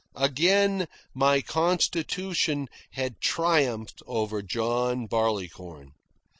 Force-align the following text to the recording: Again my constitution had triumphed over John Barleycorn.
Again 0.17 0.87
my 1.13 1.41
constitution 1.41 2.69
had 2.89 3.21
triumphed 3.21 4.01
over 4.07 4.41
John 4.41 5.05
Barleycorn. 5.05 5.91